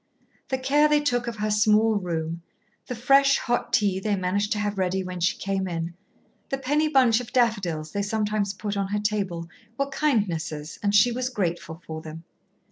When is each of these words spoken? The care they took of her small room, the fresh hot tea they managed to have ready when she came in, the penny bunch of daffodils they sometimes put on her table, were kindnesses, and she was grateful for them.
The 0.49 0.57
care 0.57 0.87
they 0.89 0.99
took 0.99 1.27
of 1.27 1.35
her 1.35 1.51
small 1.51 1.97
room, 1.97 2.41
the 2.87 2.95
fresh 2.95 3.37
hot 3.37 3.71
tea 3.71 3.99
they 3.99 4.15
managed 4.15 4.51
to 4.53 4.57
have 4.57 4.79
ready 4.79 5.03
when 5.03 5.19
she 5.19 5.37
came 5.37 5.67
in, 5.67 5.93
the 6.49 6.57
penny 6.57 6.87
bunch 6.87 7.19
of 7.19 7.31
daffodils 7.31 7.91
they 7.91 8.01
sometimes 8.01 8.51
put 8.51 8.75
on 8.75 8.87
her 8.87 8.99
table, 8.99 9.47
were 9.77 9.89
kindnesses, 9.89 10.79
and 10.81 10.95
she 10.95 11.11
was 11.11 11.29
grateful 11.29 11.83
for 11.85 12.01
them. 12.01 12.23